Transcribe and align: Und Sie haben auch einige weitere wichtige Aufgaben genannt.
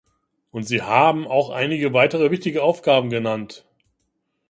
Und 0.49 0.63
Sie 0.63 0.81
haben 0.81 1.27
auch 1.27 1.51
einige 1.51 1.93
weitere 1.93 2.31
wichtige 2.31 2.63
Aufgaben 2.63 3.11
genannt. 3.11 3.65